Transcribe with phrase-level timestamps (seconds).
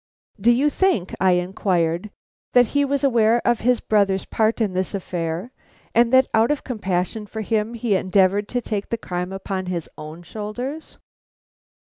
[0.39, 2.09] "Do you think," I inquired,
[2.53, 5.51] "that he was aware of his brother's part in this affair,
[5.93, 9.87] and that out of compassion for him he endeavored to take the crime upon his
[9.99, 10.97] own shoulders?"